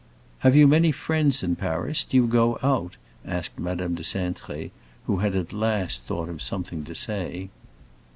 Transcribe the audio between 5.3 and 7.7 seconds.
at last thought of something to say.